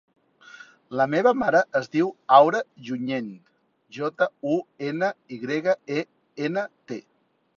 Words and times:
La 0.99 1.05
meva 1.13 1.33
mare 1.41 1.59
es 1.79 1.89
diu 1.95 2.07
Aura 2.37 2.61
Junyent: 2.87 3.29
jota, 3.99 4.27
u, 4.55 4.57
ena, 4.87 5.11
i 5.37 5.41
grega, 5.45 5.75
e, 6.01 6.07
ena, 6.49 6.65
te. 6.93 6.99